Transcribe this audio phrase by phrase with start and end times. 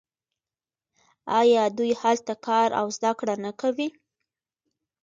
[1.39, 3.87] آیا دوی هلته کار او زده کړه نه کوي؟